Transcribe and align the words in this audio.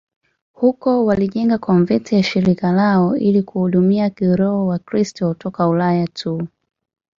Huko 0.53 1.05
walijenga 1.05 1.57
konventi 1.57 2.15
ya 2.15 2.23
shirika 2.23 2.71
lao 2.71 3.17
ili 3.17 3.43
kuhudumia 3.43 4.09
kiroho 4.09 4.65
Wakristo 4.67 5.33
toka 5.33 5.67
Ulaya 5.67 6.07
tu. 6.07 6.47